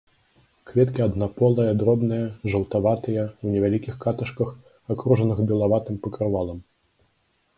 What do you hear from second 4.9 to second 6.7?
акружаных белаватым пакрывалам.